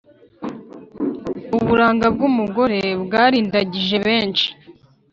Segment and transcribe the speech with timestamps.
[1.57, 4.47] uburanga bw’umugore bwarindagije benshi,